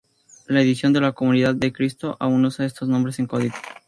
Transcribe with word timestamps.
La 0.47 0.61
edición 0.61 0.93
de 0.93 0.99
la 0.99 1.11
Comunidad 1.11 1.53
de 1.53 1.71
Cristo 1.71 2.17
aún 2.19 2.43
usa 2.43 2.65
estos 2.65 2.89
nombres 2.89 3.19
en 3.19 3.27
código. 3.27 3.53